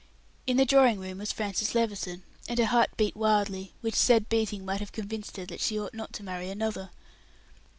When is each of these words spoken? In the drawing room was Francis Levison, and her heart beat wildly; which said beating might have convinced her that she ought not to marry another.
In 0.47 0.57
the 0.57 0.65
drawing 0.65 0.97
room 0.99 1.19
was 1.19 1.31
Francis 1.31 1.75
Levison, 1.75 2.23
and 2.47 2.57
her 2.57 2.65
heart 2.65 2.89
beat 2.97 3.15
wildly; 3.15 3.75
which 3.81 3.93
said 3.93 4.29
beating 4.29 4.65
might 4.65 4.79
have 4.79 4.91
convinced 4.91 5.37
her 5.37 5.45
that 5.45 5.61
she 5.61 5.79
ought 5.79 5.93
not 5.93 6.11
to 6.13 6.23
marry 6.23 6.49
another. 6.49 6.89